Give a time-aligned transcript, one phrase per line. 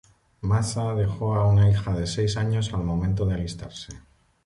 [0.41, 3.97] Mazza dejó a una hija de seis años al momento de alistarse.